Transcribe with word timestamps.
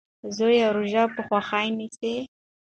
زوی 0.37 0.55
یې 0.61 0.67
روژه 0.75 1.03
په 1.15 1.21
خوښۍ 1.27 1.67
نیسي. 1.77 2.15